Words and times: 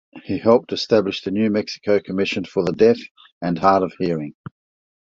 He 0.23 0.39
helped 0.39 0.73
establish 0.73 1.21
the 1.21 1.29
New 1.29 1.51
Mexico 1.51 1.99
Commission 1.99 2.43
for 2.43 2.65
the 2.65 2.71
Deaf 2.71 2.97
and 3.39 3.59
Hard 3.59 3.83
of 3.83 3.93
Hearing. 3.99 4.33